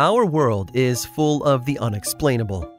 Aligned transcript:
Our 0.00 0.24
world 0.24 0.70
is 0.74 1.04
full 1.04 1.42
of 1.42 1.64
the 1.64 1.76
unexplainable. 1.80 2.72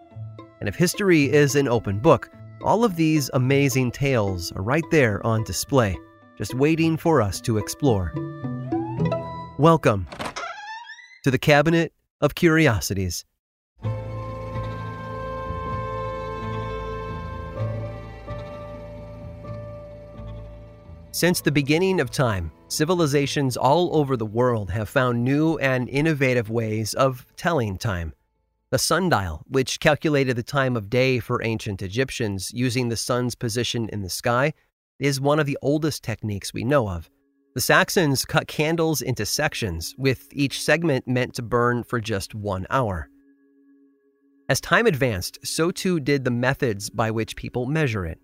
And 0.62 0.70
if 0.70 0.76
history 0.76 1.30
is 1.30 1.56
an 1.56 1.68
open 1.68 2.00
book, 2.00 2.30
all 2.64 2.86
of 2.86 2.96
these 2.96 3.30
amazing 3.34 3.92
tales 3.92 4.54
are 4.54 4.62
right 4.62 4.86
there 4.90 5.26
on 5.28 5.44
display 5.44 5.98
just 6.38 6.54
waiting 6.54 6.96
for 6.96 7.22
us 7.22 7.42
to 7.42 7.58
explore. 7.58 8.14
Welcome 9.58 10.08
to 11.26 11.30
the 11.30 11.38
Cabinet 11.38 11.92
of 12.22 12.36
Curiosities. 12.36 13.26
Since 21.12 21.42
the 21.42 21.52
beginning 21.52 22.00
of 22.00 22.12
time, 22.12 22.54
civilizations 22.70 23.58
all 23.58 23.96
over 23.96 24.16
the 24.16 24.26
world 24.26 24.70
have 24.72 24.88
found 24.88 25.24
new 25.24 25.58
and 25.58 25.90
innovative 25.90 26.50
ways 26.50 26.94
of 26.94 27.26
telling 27.36 27.78
time. 27.78 28.14
The 28.72 28.78
sundial, 28.78 29.44
which 29.48 29.80
calculated 29.80 30.36
the 30.36 30.44
time 30.44 30.78
of 30.78 30.90
day 30.90 31.20
for 31.20 31.44
ancient 31.44 31.82
Egyptians 31.82 32.52
using 32.54 32.90
the 32.90 32.96
sun's 32.96 33.36
position 33.36 33.90
in 33.90 34.02
the 34.02 34.10
sky, 34.10 34.54
is 35.00 35.20
one 35.20 35.40
of 35.40 35.48
the 35.48 35.58
oldest 35.62 36.04
techniques 36.04 36.54
we 36.54 36.64
know 36.64 36.88
of. 36.88 37.10
The 37.56 37.62
Saxons 37.62 38.26
cut 38.26 38.48
candles 38.48 39.02
into 39.02 39.26
sections, 39.26 39.96
with 39.98 40.28
each 40.32 40.62
segment 40.62 41.08
meant 41.08 41.34
to 41.36 41.42
burn 41.42 41.84
for 41.84 42.00
just 42.00 42.36
one 42.36 42.68
hour. 42.70 43.10
As 44.48 44.62
time 44.62 44.86
advanced, 44.86 45.40
so 45.44 45.72
too 45.72 46.00
did 46.00 46.24
the 46.24 46.32
methods 46.32 46.90
by 46.92 47.10
which 47.10 47.36
people 47.36 47.66
measure 47.66 48.06
it. 48.06 48.20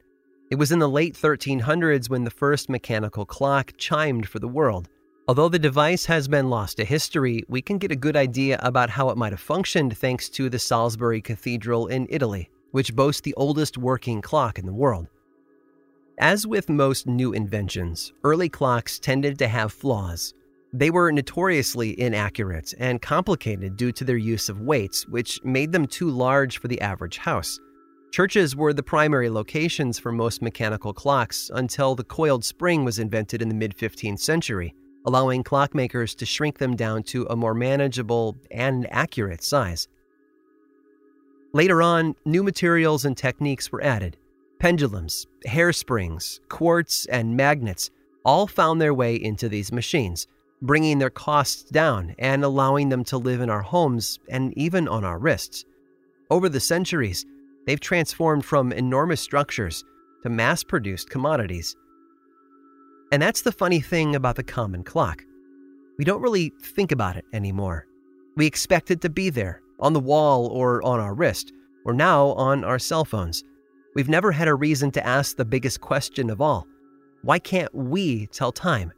It 0.51 0.55
was 0.55 0.71
in 0.71 0.77
the 0.77 0.87
late 0.87 1.15
1300s 1.15 2.07
when 2.07 2.23
the 2.23 2.29
first 2.29 2.69
mechanical 2.69 3.25
clock 3.25 3.73
chimed 3.77 4.29
for 4.29 4.37
the 4.37 4.47
world. 4.47 4.87
Although 5.27 5.49
the 5.49 5.57
device 5.57 6.05
has 6.05 6.27
been 6.27 6.51
lost 6.51 6.77
to 6.77 6.85
history, 6.85 7.43
we 7.47 7.63
can 7.63 7.79
get 7.79 7.91
a 7.91 7.95
good 7.95 8.15
idea 8.15 8.59
about 8.61 8.91
how 8.91 9.09
it 9.09 9.17
might 9.17 9.33
have 9.33 9.39
functioned 9.39 9.97
thanks 9.97 10.29
to 10.29 10.47
the 10.47 10.59
Salisbury 10.59 11.19
Cathedral 11.19 11.87
in 11.87 12.05
Italy, 12.11 12.51
which 12.71 12.95
boasts 12.95 13.21
the 13.21 13.33
oldest 13.33 13.79
working 13.79 14.21
clock 14.21 14.59
in 14.59 14.67
the 14.67 14.73
world. 14.73 15.07
As 16.19 16.45
with 16.45 16.69
most 16.69 17.07
new 17.07 17.33
inventions, 17.33 18.13
early 18.23 18.47
clocks 18.47 18.99
tended 18.99 19.39
to 19.39 19.47
have 19.47 19.73
flaws. 19.73 20.35
They 20.71 20.91
were 20.91 21.11
notoriously 21.11 21.99
inaccurate 21.99 22.71
and 22.77 23.01
complicated 23.01 23.77
due 23.77 23.91
to 23.93 24.03
their 24.03 24.15
use 24.15 24.47
of 24.47 24.61
weights, 24.61 25.07
which 25.07 25.43
made 25.43 25.71
them 25.71 25.87
too 25.87 26.11
large 26.11 26.59
for 26.59 26.67
the 26.67 26.81
average 26.81 27.17
house. 27.17 27.59
Churches 28.11 28.55
were 28.55 28.73
the 28.73 28.83
primary 28.83 29.29
locations 29.29 29.99
for 29.99 30.11
most 30.11 30.41
mechanical 30.41 30.93
clocks 30.93 31.51
until 31.53 31.95
the 31.95 32.03
coiled 32.03 32.45
spring 32.45 32.85
was 32.85 32.99
invented 32.99 33.41
in 33.41 33.49
the 33.49 33.55
mid 33.55 33.75
15th 33.75 34.19
century, 34.19 34.73
allowing 35.05 35.43
clockmakers 35.43 36.15
to 36.15 36.25
shrink 36.25 36.57
them 36.57 36.75
down 36.75 37.03
to 37.03 37.25
a 37.29 37.35
more 37.35 37.53
manageable 37.53 38.37
and 38.51 38.87
accurate 38.89 39.43
size. 39.43 39.87
Later 41.53 41.81
on, 41.81 42.15
new 42.25 42.43
materials 42.43 43.05
and 43.05 43.17
techniques 43.17 43.71
were 43.71 43.83
added, 43.83 44.17
Pendulums, 44.59 45.27
hairsprings, 45.47 46.39
quartz, 46.49 47.05
and 47.07 47.35
magnets 47.35 47.91
all 48.23 48.47
found 48.47 48.81
their 48.81 48.93
way 48.93 49.15
into 49.15 49.47
these 49.47 49.71
machines, 49.71 50.27
bringing 50.61 50.99
their 50.99 51.09
costs 51.09 51.69
down 51.69 52.15
and 52.17 52.43
allowing 52.43 52.89
them 52.89 53.03
to 53.03 53.17
live 53.17 53.41
in 53.41 53.49
our 53.49 53.61
homes 53.61 54.19
and 54.29 54.57
even 54.57 54.87
on 54.87 55.03
our 55.03 55.19
wrists. 55.19 55.65
Over 56.29 56.49
the 56.49 56.59
centuries, 56.59 57.25
they've 57.65 57.79
transformed 57.79 58.45
from 58.45 58.71
enormous 58.71 59.21
structures 59.21 59.83
to 60.23 60.29
mass 60.29 60.63
produced 60.63 61.09
commodities. 61.09 61.75
And 63.11 63.21
that's 63.21 63.41
the 63.41 63.51
funny 63.51 63.79
thing 63.79 64.15
about 64.15 64.35
the 64.35 64.43
common 64.43 64.83
clock. 64.83 65.23
We 65.97 66.05
don't 66.05 66.21
really 66.21 66.51
think 66.61 66.91
about 66.91 67.15
it 67.15 67.25
anymore. 67.33 67.85
We 68.35 68.45
expect 68.45 68.91
it 68.91 69.01
to 69.01 69.09
be 69.09 69.29
there, 69.29 69.61
on 69.79 69.93
the 69.93 69.99
wall 69.99 70.47
or 70.47 70.83
on 70.83 70.99
our 70.99 71.13
wrist, 71.13 71.53
or 71.85 71.93
now 71.93 72.29
on 72.29 72.63
our 72.63 72.79
cell 72.79 73.05
phones. 73.05 73.43
We've 73.95 74.09
never 74.09 74.31
had 74.31 74.47
a 74.47 74.55
reason 74.55 74.91
to 74.91 75.05
ask 75.05 75.37
the 75.37 75.45
biggest 75.45 75.81
question 75.81 76.29
of 76.29 76.41
all 76.41 76.67
why 77.21 77.39
can't 77.39 77.73
we 77.73 78.27
tell 78.27 78.51
time? 78.51 78.91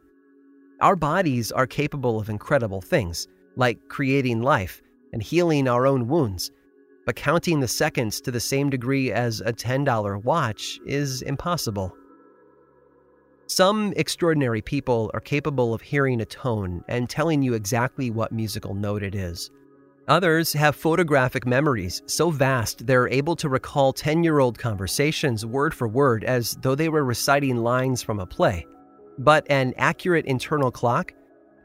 Our 0.82 0.98
bodies 0.98 1.52
are 1.52 1.66
capable 1.66 2.20
of 2.20 2.30
incredible 2.30 2.82
things, 2.82 3.26
like 3.56 3.80
creating 3.88 4.42
life 4.42 4.82
and 5.14 5.24
healing 5.24 5.68
our 5.68 5.88
own 5.88 6.10
wounds, 6.10 6.52
but 7.08 7.16
counting 7.16 7.62
the 7.62 7.68
seconds 7.70 8.20
to 8.20 8.32
the 8.32 8.40
same 8.40 8.70
degree 8.70 9.14
as 9.14 9.40
a 9.40 9.54
$10 9.54 10.24
watch 10.26 10.78
is 10.86 11.22
impossible. 11.22 11.96
Some 13.48 13.94
extraordinary 13.96 14.62
people 14.62 15.10
are 15.14 15.22
capable 15.22 15.74
of 15.74 15.82
hearing 15.82 16.20
a 16.20 16.26
tone 16.26 16.84
and 16.90 17.10
telling 17.10 17.42
you 17.42 17.54
exactly 17.54 18.12
what 18.12 18.34
musical 18.34 18.74
note 18.74 19.04
it 19.04 19.16
is. 19.16 19.50
Others 20.10 20.52
have 20.52 20.76
photographic 20.76 21.48
memories 21.48 22.02
so 22.08 22.30
vast 22.30 22.86
they're 22.86 23.08
able 23.08 23.38
to 23.38 23.48
recall 23.48 23.94
10 23.94 24.26
year 24.26 24.40
old 24.40 24.60
conversations 24.60 25.46
word 25.46 25.74
for 25.74 25.88
word 25.88 26.26
as 26.26 26.58
though 26.62 26.76
they 26.76 26.90
were 26.90 27.06
reciting 27.06 27.56
lines 27.56 28.04
from 28.04 28.20
a 28.20 28.26
play. 28.26 28.66
But 29.18 29.50
an 29.50 29.74
accurate 29.78 30.26
internal 30.26 30.72
clock 30.72 31.14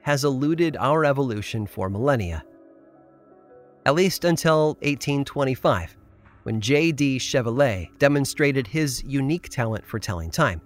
has 0.02 0.22
eluded 0.22 0.76
our 0.76 1.04
evolution 1.04 1.66
for 1.66 1.90
millennia. 1.90 2.44
At 3.84 3.96
least 3.96 4.24
until 4.24 4.74
1825, 4.82 5.96
when 6.44 6.60
J.D. 6.60 7.18
Chevalier 7.18 7.88
demonstrated 7.98 8.68
his 8.68 9.02
unique 9.04 9.48
talent 9.48 9.84
for 9.84 9.98
telling 9.98 10.30
time. 10.30 10.60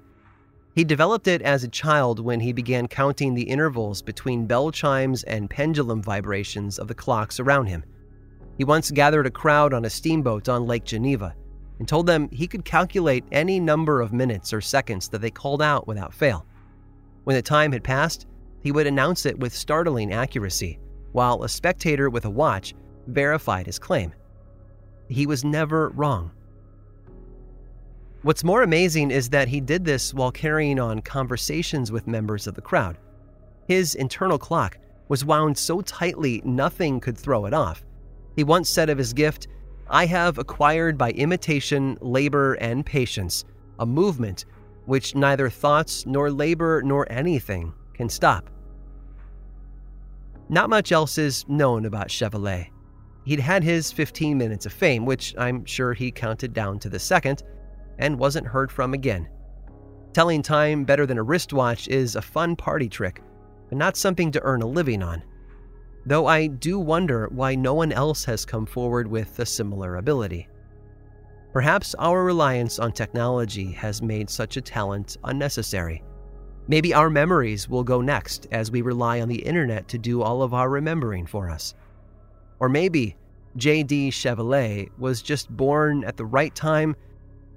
He 0.75 0.85
developed 0.85 1.27
it 1.27 1.41
as 1.41 1.65
a 1.65 1.69
child 1.69 2.21
when 2.21 2.41
he 2.41 2.53
began 2.53 2.87
counting 2.87 3.33
the 3.33 3.49
intervals 3.49 4.03
between 4.03 4.47
bell 4.47 4.71
chimes 4.71 5.23
and 5.23 5.49
pendulum 5.49 6.03
vibrations 6.03 6.79
of 6.79 6.89
the 6.89 6.95
clocks 6.95 7.41
around 7.41 7.69
him. 7.69 7.85
He 8.59 8.65
once 8.65 8.91
gathered 8.91 9.27
a 9.27 9.31
crowd 9.31 9.73
on 9.73 9.87
a 9.87 9.91
steamboat 9.91 10.51
on 10.51 10.67
Lake 10.67 10.85
Geneva 10.85 11.35
and 11.79 11.89
told 11.89 12.07
them 12.07 12.29
he 12.31 12.47
could 12.47 12.67
calculate 12.67 13.25
any 13.33 13.59
number 13.59 14.03
of 14.03 14.13
minutes 14.13 14.53
or 14.53 14.61
seconds 14.61 15.09
that 15.09 15.23
they 15.23 15.31
called 15.31 15.63
out 15.63 15.87
without 15.87 16.13
fail. 16.13 16.45
When 17.25 17.37
the 17.37 17.43
time 17.43 17.73
had 17.73 17.83
passed, 17.83 18.27
he 18.63 18.73
would 18.73 18.87
announce 18.87 19.25
it 19.25 19.39
with 19.39 19.55
startling 19.55 20.13
accuracy, 20.13 20.79
while 21.13 21.43
a 21.43 21.49
spectator 21.49 22.11
with 22.11 22.27
a 22.27 22.31
watch 22.31 22.75
verified 23.07 23.67
his 23.67 23.79
claim. 23.79 24.13
He 25.09 25.27
was 25.27 25.45
never 25.45 25.91
wrong. 25.91 26.31
What's 28.23 28.43
more 28.43 28.63
amazing 28.63 29.11
is 29.13 29.29
that 29.31 29.49
he 29.49 29.61
did 29.61 29.85
this 29.85 30.13
while 30.13 30.33
carrying 30.33 30.81
on 30.81 31.01
conversations 31.01 31.93
with 31.93 32.09
members 32.09 32.47
of 32.47 32.55
the 32.55 32.61
crowd. 32.61 32.99
His 33.69 33.95
internal 33.95 34.39
clock 34.39 34.79
was 35.09 35.25
wound 35.25 35.57
so 35.57 35.81
tightly 35.81 36.43
nothing 36.45 36.99
could 36.99 37.17
throw 37.17 37.47
it 37.47 37.55
off. 37.55 37.85
He 38.35 38.43
once 38.43 38.69
said 38.69 38.91
of 38.91 38.99
his 38.99 39.13
gift, 39.13 39.47
I 39.89 40.07
have 40.07 40.39
acquired 40.39 40.99
by 40.99 41.13
imitation, 41.13 41.97
labor, 42.01 42.55
and 42.55 42.85
patience 42.85 43.45
a 43.79 43.87
movement 43.87 44.45
which 44.87 45.15
neither 45.15 45.49
thoughts 45.49 46.07
nor 46.07 46.31
labor 46.31 46.83
nor 46.85 47.11
anything 47.11 47.73
can 47.95 48.09
stop. 48.09 48.51
Not 50.49 50.71
much 50.71 50.93
else 50.93 51.19
is 51.19 51.45
known 51.49 51.87
about 51.87 52.11
Chevalier. 52.11 52.67
He'd 53.27 53.41
had 53.41 53.65
his 53.65 53.91
15 53.91 54.39
minutes 54.39 54.67
of 54.67 54.73
fame, 54.73 55.05
which 55.05 55.35
I'm 55.37 55.65
sure 55.65 55.93
he 55.93 56.13
counted 56.13 56.55
down 56.55 56.79
to 56.79 56.89
the 56.89 56.99
second, 57.01 57.43
and 57.99 58.17
wasn't 58.17 58.47
heard 58.47 58.71
from 58.71 58.95
again. 58.95 59.29
Telling 60.13 60.43
time 60.43 60.85
better 60.85 61.07
than 61.07 61.19
a 61.19 61.25
wristwatch 61.25 61.89
is 61.89 62.15
a 62.15 62.23
fun 62.23 62.55
party 62.55 62.89
trick, 62.89 63.21
but 63.69 63.79
not 63.79 63.97
something 63.97 64.31
to 64.31 64.43
earn 64.43 64.63
a 64.63 64.67
living 64.67 65.03
on. 65.03 65.25
Though 66.07 66.27
I 66.29 66.47
do 66.47 66.79
wonder 66.79 67.29
why 67.33 67.57
no 67.57 67.75
one 67.75 67.91
else 67.91 68.25
has 68.27 68.45
come 68.45 68.65
forward 68.65 69.09
with 69.09 69.37
a 69.41 69.45
similar 69.45 69.97
ability. 69.97 70.47
Perhaps 71.53 71.97
our 71.99 72.23
reliance 72.23 72.79
on 72.79 72.93
technology 72.93 73.73
has 73.73 74.03
made 74.03 74.31
such 74.31 74.57
a 74.57 74.61
talent 74.61 75.17
unnecessary. 75.25 76.05
Maybe 76.69 76.95
our 76.95 77.11
memories 77.11 77.69
will 77.69 77.83
go 77.83 78.01
next 78.01 78.47
as 78.53 78.71
we 78.71 78.83
rely 78.83 79.21
on 79.21 79.29
the 79.29 79.43
internet 79.43 79.89
to 79.89 79.99
do 79.99 80.23
all 80.23 80.43
of 80.43 80.55
our 80.55 80.71
remembering 80.71 81.27
for 81.27 81.51
us. 81.51 81.75
Or 82.61 82.69
maybe 82.69 83.17
J.D. 83.57 84.11
Chevalier 84.11 84.87
was 84.99 85.23
just 85.23 85.49
born 85.51 86.05
at 86.05 86.17
the 86.17 86.27
right 86.27 86.55
time 86.55 86.97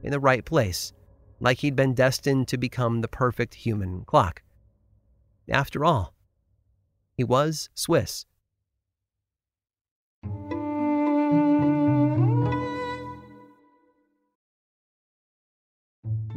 in 0.03 0.11
the 0.11 0.19
right 0.19 0.43
place, 0.43 0.93
like 1.39 1.59
he'd 1.59 1.75
been 1.75 1.93
destined 1.93 2.47
to 2.49 2.57
become 2.57 3.01
the 3.01 3.07
perfect 3.07 3.53
human 3.53 4.05
clock. 4.05 4.41
After 5.49 5.83
all, 5.83 6.13
he 7.17 7.23
was 7.23 7.69
Swiss. 7.73 8.25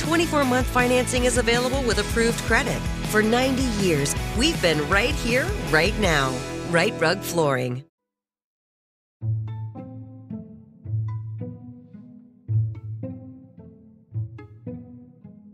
24 0.00 0.44
month 0.44 0.66
financing 0.66 1.24
is 1.26 1.36
available 1.36 1.82
with 1.82 1.98
approved 1.98 2.38
credit. 2.44 2.80
For 3.10 3.22
90 3.22 3.62
years, 3.84 4.14
we've 4.38 4.60
been 4.62 4.88
right 4.88 5.14
here, 5.14 5.46
right 5.70 5.96
now. 6.00 6.34
Rite 6.70 6.98
Rug 6.98 7.20
Flooring. 7.20 7.84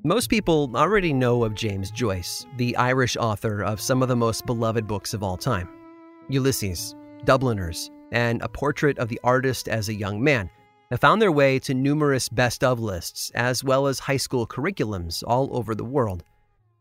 Most 0.05 0.31
people 0.31 0.71
already 0.77 1.13
know 1.13 1.43
of 1.43 1.57
James 1.57 1.91
Joyce, 1.91 2.47
the 2.59 2.77
Irish 2.77 3.17
author 3.17 3.65
of 3.65 3.81
some 3.81 4.03
of 4.03 4.09
the 4.09 4.15
most 4.15 4.47
beloved 4.47 4.87
books 4.87 5.13
of 5.13 5.25
all 5.25 5.37
time 5.37 5.69
Ulysses, 6.29 6.95
Dubliners, 7.25 7.91
and 8.13 8.41
A 8.43 8.49
Portrait 8.49 8.99
of 8.99 9.09
the 9.09 9.19
Artist 9.25 9.67
as 9.69 9.89
a 9.89 9.95
Young 9.95 10.23
Man 10.23 10.49
have 10.91 11.01
found 11.01 11.21
their 11.21 11.33
way 11.33 11.59
to 11.59 11.75
numerous 11.75 12.29
best 12.29 12.63
of 12.63 12.79
lists 12.79 13.31
as 13.35 13.65
well 13.65 13.87
as 13.87 13.99
high 13.99 14.17
school 14.17 14.47
curriculums 14.47 15.23
all 15.27 15.49
over 15.57 15.75
the 15.75 15.85
world. 15.85 16.23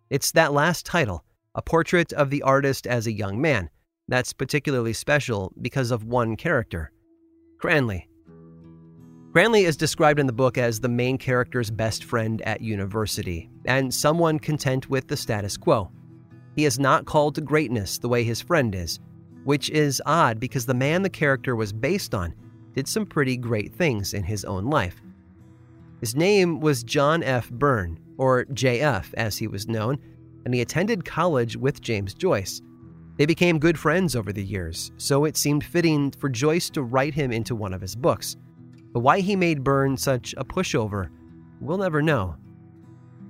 It's 0.09 0.31
that 0.33 0.53
last 0.53 0.85
title, 0.85 1.23
A 1.55 1.61
Portrait 1.61 2.13
of 2.13 2.29
the 2.29 2.43
Artist 2.43 2.85
as 2.85 3.07
a 3.07 3.11
Young 3.11 3.41
Man, 3.41 3.69
that's 4.07 4.33
particularly 4.33 4.93
special 4.93 5.51
because 5.61 5.91
of 5.91 6.03
one 6.03 6.35
character 6.35 6.91
Cranly. 7.57 8.07
Cranly 9.33 9.65
is 9.65 9.75
described 9.75 10.19
in 10.19 10.27
the 10.27 10.33
book 10.33 10.57
as 10.57 10.79
the 10.79 10.87
main 10.87 11.17
character's 11.17 11.71
best 11.71 12.03
friend 12.03 12.41
at 12.43 12.61
university 12.61 13.49
and 13.65 13.93
someone 13.93 14.39
content 14.39 14.89
with 14.89 15.07
the 15.07 15.17
status 15.17 15.57
quo. 15.57 15.91
He 16.55 16.65
is 16.65 16.79
not 16.79 17.05
called 17.05 17.35
to 17.35 17.41
greatness 17.41 17.97
the 17.97 18.07
way 18.07 18.23
his 18.23 18.39
friend 18.39 18.73
is, 18.75 18.99
which 19.43 19.69
is 19.71 20.01
odd 20.05 20.39
because 20.39 20.65
the 20.65 20.73
man 20.73 21.01
the 21.01 21.09
character 21.09 21.55
was 21.55 21.73
based 21.73 22.13
on 22.13 22.33
did 22.75 22.88
some 22.88 23.06
pretty 23.06 23.38
great 23.38 23.74
things 23.74 24.13
in 24.13 24.24
his 24.24 24.45
own 24.45 24.66
life. 24.66 25.01
His 26.01 26.16
name 26.16 26.60
was 26.60 26.83
John 26.83 27.24
F. 27.24 27.50
Byrne, 27.50 28.00
or 28.18 28.45
JF 28.45 29.13
as 29.16 29.38
he 29.38 29.48
was 29.48 29.68
known, 29.68 29.98
and 30.44 30.54
he 30.54 30.62
attended 30.62 31.06
college 31.06 31.57
with 31.57 31.81
James 31.81 32.13
Joyce. 32.13 32.62
They 33.18 33.25
became 33.25 33.60
good 33.60 33.80
friends 33.80 34.16
over 34.16 34.33
the 34.33 34.44
years, 34.44 34.92
so 34.98 35.24
it 35.24 35.38
seemed 35.38 35.63
fitting 35.63 36.12
for 36.12 36.30
Joyce 36.30 36.69
to 36.72 36.83
write 36.83 37.13
him 37.13 37.31
into 37.31 37.56
one 37.56 37.74
of 37.74 37.81
his 37.81 37.95
books. 37.95 38.36
But 38.92 39.00
why 39.00 39.22
he 39.22 39.36
made 39.36 39.63
Byrne 39.63 39.95
such 39.95 40.36
a 40.38 40.44
pushover, 40.44 41.10
we'll 41.62 41.77
never 41.77 42.01
know. 42.01 42.36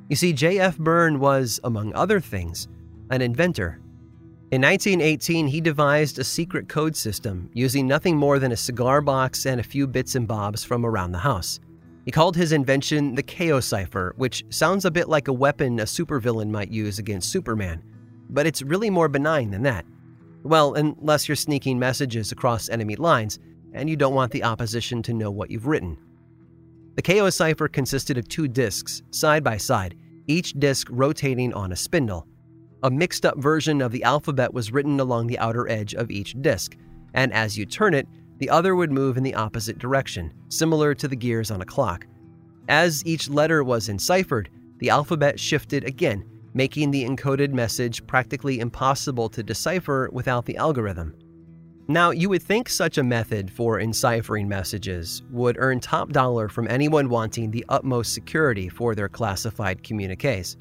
You 0.10 0.16
see, 0.16 0.34
J.F. 0.34 0.78
Byrne 0.78 1.20
was, 1.20 1.60
among 1.64 1.94
other 1.94 2.20
things, 2.20 2.68
an 3.12 3.22
inventor. 3.22 3.80
In 4.56 4.62
1918, 4.62 5.48
he 5.48 5.60
devised 5.60 6.18
a 6.18 6.24
secret 6.24 6.70
code 6.70 6.96
system 6.96 7.50
using 7.52 7.86
nothing 7.86 8.16
more 8.16 8.40
than 8.40 8.54
a 8.54 8.56
cigar 8.56 9.02
box 9.02 9.46
and 9.46 9.60
a 9.60 9.64
few 9.64 9.86
bits 9.86 10.16
and 10.16 10.26
bobs 10.26 10.64
from 10.64 10.86
around 10.86 11.12
the 11.12 11.18
house. 11.18 11.60
He 12.06 12.12
called 12.12 12.38
his 12.38 12.54
invention 12.54 13.16
the 13.16 13.22
Chaocipher, 13.22 14.14
which 14.16 14.46
sounds 14.52 14.86
a 14.86 14.92
bit 14.92 15.10
like 15.10 15.28
a 15.28 15.34
weapon 15.34 15.78
a 15.82 15.84
supervillain 15.84 16.52
might 16.52 16.72
use 16.72 17.00
against 17.00 17.34
Superman, 17.34 17.84
but 18.30 18.46
it's 18.46 18.62
really 18.62 18.90
more 18.90 19.10
benign 19.10 19.52
than 19.52 19.64
that. 19.64 19.86
Well, 20.44 20.76
unless 20.76 21.28
you're 21.28 21.36
sneaking 21.36 21.78
messages 21.78 22.32
across 22.32 22.70
enemy 22.70 22.96
lines, 22.96 23.40
and 23.74 23.90
you 23.90 23.98
don't 23.98 24.16
want 24.16 24.32
the 24.32 24.46
opposition 24.46 25.04
to 25.04 25.14
know 25.14 25.32
what 25.32 25.52
you've 25.52 25.68
written. 25.68 25.98
The 26.96 27.02
Chaocipher 27.02 27.70
consisted 27.70 28.18
of 28.18 28.30
two 28.30 28.48
disks, 28.48 29.04
side 29.12 29.44
by 29.44 29.58
side, 29.58 29.98
each 30.28 30.54
disk 30.54 30.88
rotating 30.90 31.54
on 31.54 31.74
a 31.74 31.76
spindle. 31.76 32.26
A 32.84 32.92
mixed 32.92 33.26
up 33.26 33.38
version 33.38 33.82
of 33.82 33.92
the 33.92 34.04
alphabet 34.04 34.54
was 34.54 34.72
written 34.72 35.00
along 35.00 35.28
the 35.28 35.40
outer 35.40 35.68
edge 35.70 35.94
of 35.94 36.12
each 36.12 36.36
disk, 36.42 36.78
and 37.14 37.34
as 37.34 37.58
you 37.58 37.66
turn 37.66 37.94
it, 37.94 38.08
the 38.38 38.50
other 38.50 38.76
would 38.76 38.92
move 38.92 39.18
in 39.18 39.24
the 39.24 39.36
opposite 39.36 39.80
direction, 39.80 40.34
similar 40.50 40.94
to 40.94 41.08
the 41.08 41.16
gears 41.16 41.52
on 41.52 41.62
a 41.62 41.66
clock. 41.66 42.06
As 42.68 43.06
each 43.06 43.30
letter 43.30 43.64
was 43.64 43.90
enciphered, 43.90 44.50
the 44.80 44.90
alphabet 44.90 45.40
shifted 45.40 45.84
again, 45.86 46.26
making 46.54 46.92
the 46.92 47.06
encoded 47.06 47.54
message 47.54 48.06
practically 48.08 48.60
impossible 48.60 49.30
to 49.30 49.44
decipher 49.44 50.10
without 50.12 50.46
the 50.46 50.58
algorithm. 50.58 51.16
Now, 51.88 52.10
you 52.10 52.30
would 52.30 52.42
think 52.42 52.68
such 52.68 52.98
a 52.98 53.04
method 53.04 53.52
for 53.52 53.80
enciphering 53.80 54.48
messages 54.50 55.22
would 55.30 55.58
earn 55.60 55.80
top 55.80 56.10
dollar 56.10 56.50
from 56.50 56.68
anyone 56.68 57.10
wanting 57.10 57.52
the 57.52 57.64
utmost 57.70 58.14
security 58.14 58.70
for 58.70 58.96
their 58.96 59.10
classified 59.10 59.84
communiques. 59.84 60.58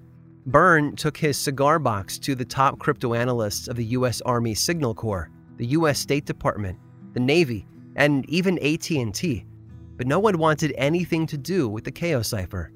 Byrne 0.46 0.94
took 0.96 1.16
his 1.16 1.38
cigar 1.38 1.78
box 1.78 2.18
to 2.18 2.34
the 2.34 2.44
top 2.44 2.78
cryptoanalysts 2.78 3.68
of 3.68 3.76
the 3.76 3.84
U.S. 3.86 4.20
Army 4.22 4.54
Signal 4.54 4.94
Corps, 4.94 5.30
the 5.56 5.66
U.S. 5.68 5.98
State 5.98 6.26
Department, 6.26 6.78
the 7.12 7.20
Navy, 7.20 7.66
and 7.96 8.28
even 8.28 8.58
AT&T, 8.58 9.46
but 9.96 10.06
no 10.06 10.18
one 10.18 10.38
wanted 10.38 10.74
anything 10.76 11.26
to 11.26 11.38
do 11.38 11.68
with 11.68 11.84
the 11.84 11.92
Chaocipher. 11.92 12.68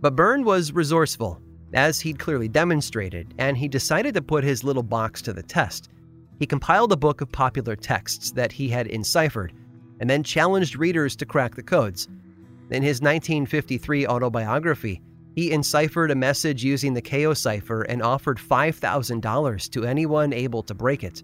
But 0.00 0.16
Byrne 0.16 0.44
was 0.44 0.72
resourceful, 0.72 1.40
as 1.72 2.00
he'd 2.00 2.18
clearly 2.18 2.48
demonstrated, 2.48 3.34
and 3.38 3.56
he 3.56 3.68
decided 3.68 4.14
to 4.14 4.22
put 4.22 4.44
his 4.44 4.64
little 4.64 4.82
box 4.82 5.22
to 5.22 5.32
the 5.32 5.42
test– 5.42 5.90
he 6.38 6.46
compiled 6.46 6.92
a 6.92 6.96
book 6.96 7.20
of 7.20 7.32
popular 7.32 7.74
texts 7.74 8.30
that 8.32 8.52
he 8.52 8.68
had 8.68 8.86
enciphered 8.86 9.52
and 10.00 10.08
then 10.08 10.22
challenged 10.22 10.76
readers 10.76 11.16
to 11.16 11.26
crack 11.26 11.56
the 11.56 11.62
codes. 11.62 12.08
In 12.70 12.82
his 12.82 13.00
1953 13.00 14.06
autobiography, 14.06 15.02
he 15.38 15.52
enciphered 15.52 16.10
a 16.10 16.16
message 16.16 16.64
using 16.64 16.92
the 16.92 17.00
Chaocipher 17.00 17.86
and 17.88 18.02
offered 18.02 18.38
$5,000 18.38 19.70
to 19.70 19.84
anyone 19.84 20.32
able 20.32 20.64
to 20.64 20.74
break 20.74 21.04
it. 21.04 21.22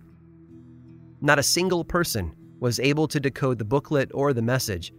Not 1.21 1.41
a 1.41 1.43
single 1.43 1.85
person 1.85 2.33
was 2.61 2.79
able 2.79 3.09
to 3.09 3.19
decode 3.19 3.59
the 3.59 3.65
booklet 3.65 4.13
or 4.15 4.33
the 4.33 4.41
message. 4.41 4.93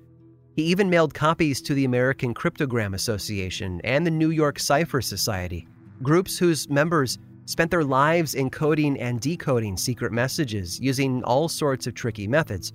He 0.57 0.63
even 0.63 0.89
mailed 0.89 1.13
copies 1.13 1.62
to 1.62 1.74
the 1.74 1.86
American 1.86 2.34
Cryptogram 2.34 2.93
Association 2.93 3.79
and 3.86 4.05
the 4.05 4.12
New 4.12 4.31
York 4.31 4.60
Cipher 4.60 5.00
Society, 5.00 5.65
groups 6.03 6.38
whose 6.38 6.69
members 6.69 7.17
spent 7.45 7.72
their 7.72 7.86
lives 7.86 8.36
encoding 8.36 8.98
and 9.00 9.22
decoding 9.22 9.77
secret 9.77 10.12
messages 10.12 10.77
using 10.81 11.24
all 11.24 11.48
sorts 11.48 11.88
of 11.88 11.93
tricky 11.93 12.27
methods. 12.27 12.74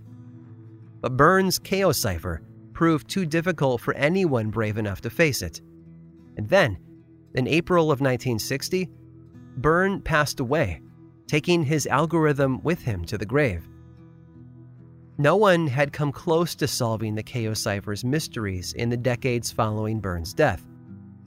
But 1.03 1.19
Byrne's 1.19 1.59
Chaos 1.59 1.99
Cipher 1.99 2.41
proved 2.73 3.11
too 3.11 3.27
difficult 3.27 3.83
for 3.83 3.93
anyone 3.93 4.49
brave 4.49 4.79
enough 4.79 5.03
to 5.03 5.11
face 5.11 5.43
it. 5.43 5.61
And 6.41 6.49
then, 6.49 6.79
in 7.35 7.47
April 7.47 7.93
of 7.93 8.01
1960, 8.01 8.89
Byrne 9.59 10.01
passed 10.01 10.41
away, 10.41 10.81
taking 11.27 11.63
his 11.63 11.87
algorithm 11.87 12.63
with 12.63 12.81
him 12.81 13.05
to 13.05 13.19
the 13.19 13.27
grave. 13.27 13.69
No 15.19 15.37
one 15.37 15.67
had 15.67 15.93
come 15.93 16.11
close 16.11 16.55
to 16.55 16.67
solving 16.67 17.15
the 17.15 17.23
Chaocipher's 17.23 18.07
mysteries 18.07 18.73
in 18.73 18.89
the 18.89 18.97
decades 18.97 19.53
following 19.53 20.01
Byrne's 20.01 20.33
death. 20.33 20.67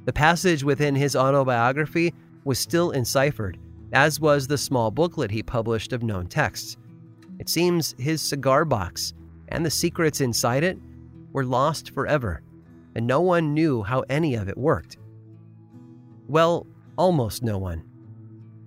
The 0.05 0.13
passage 0.13 0.63
within 0.63 0.95
his 0.95 1.15
autobiography 1.15 2.11
was 2.43 2.57
still 2.57 2.89
enciphered, 2.89 3.59
as 3.91 4.19
was 4.19 4.47
the 4.47 4.57
small 4.57 4.89
booklet 4.89 5.29
he 5.29 5.43
published 5.43 5.93
of 5.93 6.01
known 6.01 6.25
texts. 6.25 6.75
It 7.37 7.49
seems 7.49 7.93
his 7.99 8.19
cigar 8.19 8.65
box 8.65 9.13
and 9.49 9.63
the 9.63 9.69
secrets 9.69 10.21
inside 10.21 10.63
it 10.63 10.79
were 11.33 11.45
lost 11.45 11.91
forever, 11.91 12.41
and 12.95 13.05
no 13.05 13.21
one 13.21 13.53
knew 13.53 13.83
how 13.83 14.03
any 14.09 14.33
of 14.33 14.49
it 14.49 14.57
worked. 14.57 14.97
Well, 16.33 16.65
almost 16.97 17.43
no 17.43 17.59
one. 17.59 17.83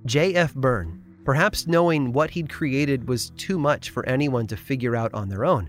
J.F. 0.04 0.54
Byrne, 0.54 1.02
perhaps 1.24 1.66
knowing 1.66 2.12
what 2.12 2.30
he'd 2.30 2.48
created 2.48 3.08
was 3.08 3.30
too 3.30 3.58
much 3.58 3.90
for 3.90 4.08
anyone 4.08 4.46
to 4.46 4.56
figure 4.56 4.94
out 4.94 5.12
on 5.12 5.28
their 5.28 5.44
own, 5.44 5.68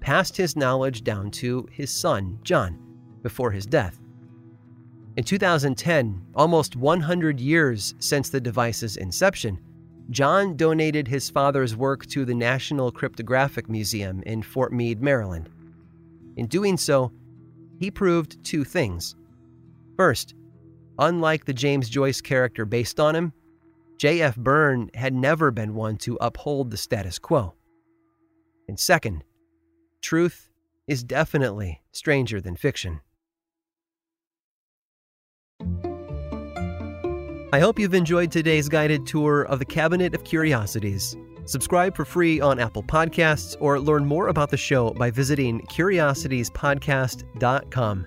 passed 0.00 0.38
his 0.38 0.56
knowledge 0.56 1.04
down 1.04 1.30
to 1.32 1.68
his 1.70 1.90
son, 1.90 2.38
John, 2.44 2.78
before 3.22 3.50
his 3.50 3.66
death. 3.66 4.00
In 5.18 5.24
2010, 5.24 6.18
almost 6.34 6.76
100 6.76 7.38
years 7.38 7.94
since 7.98 8.30
the 8.30 8.40
device's 8.40 8.96
inception, 8.96 9.60
John 10.08 10.56
donated 10.56 11.06
his 11.06 11.28
father's 11.28 11.76
work 11.76 12.06
to 12.06 12.24
the 12.24 12.34
National 12.34 12.90
Cryptographic 12.90 13.68
Museum 13.68 14.22
in 14.22 14.42
Fort 14.42 14.72
Meade, 14.72 15.02
Maryland. 15.02 15.50
In 16.38 16.46
doing 16.46 16.78
so, 16.78 17.12
he 17.78 17.90
proved 17.90 18.42
two 18.42 18.64
things. 18.64 19.14
First, 19.98 20.34
unlike 20.98 21.44
the 21.44 21.52
James 21.52 21.88
Joyce 21.88 22.20
character 22.20 22.64
based 22.64 23.00
on 23.00 23.14
him, 23.14 23.32
J.F. 23.98 24.36
Byrne 24.36 24.90
had 24.94 25.14
never 25.14 25.50
been 25.50 25.74
one 25.74 25.96
to 25.98 26.18
uphold 26.20 26.70
the 26.70 26.76
status 26.76 27.18
quo. 27.18 27.54
And 28.68 28.78
second, 28.78 29.24
truth 30.00 30.48
is 30.86 31.02
definitely 31.02 31.82
stranger 31.92 32.40
than 32.40 32.56
fiction. 32.56 33.00
I 37.52 37.60
hope 37.60 37.78
you've 37.78 37.94
enjoyed 37.94 38.32
today's 38.32 38.68
guided 38.68 39.06
tour 39.06 39.42
of 39.42 39.60
the 39.60 39.64
Cabinet 39.64 40.14
of 40.14 40.24
Curiosities. 40.24 41.16
Subscribe 41.44 41.94
for 41.94 42.04
free 42.04 42.40
on 42.40 42.58
Apple 42.58 42.82
Podcasts 42.82 43.56
or 43.60 43.78
learn 43.78 44.04
more 44.04 44.26
about 44.28 44.50
the 44.50 44.56
show 44.56 44.90
by 44.90 45.10
visiting 45.10 45.60
curiositiespodcast.com. 45.66 48.06